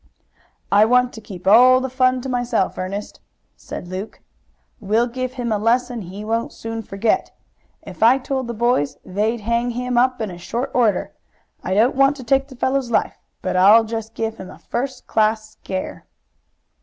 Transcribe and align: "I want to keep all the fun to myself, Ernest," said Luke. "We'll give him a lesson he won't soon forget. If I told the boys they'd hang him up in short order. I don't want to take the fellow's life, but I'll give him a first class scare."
"I 0.71 0.83
want 0.83 1.13
to 1.13 1.21
keep 1.21 1.45
all 1.45 1.79
the 1.79 1.87
fun 1.87 2.21
to 2.21 2.27
myself, 2.29 2.75
Ernest," 2.75 3.19
said 3.55 3.87
Luke. 3.87 4.19
"We'll 4.79 5.05
give 5.05 5.33
him 5.33 5.51
a 5.51 5.59
lesson 5.59 6.01
he 6.01 6.25
won't 6.25 6.51
soon 6.53 6.81
forget. 6.81 7.29
If 7.83 8.01
I 8.01 8.17
told 8.17 8.47
the 8.47 8.55
boys 8.55 8.97
they'd 9.05 9.41
hang 9.41 9.69
him 9.69 9.99
up 9.99 10.19
in 10.19 10.35
short 10.39 10.71
order. 10.73 11.13
I 11.63 11.75
don't 11.75 11.95
want 11.95 12.15
to 12.15 12.23
take 12.23 12.47
the 12.47 12.55
fellow's 12.55 12.89
life, 12.89 13.19
but 13.43 13.55
I'll 13.55 13.83
give 13.83 14.37
him 14.37 14.49
a 14.49 14.57
first 14.57 15.05
class 15.05 15.51
scare." 15.51 16.07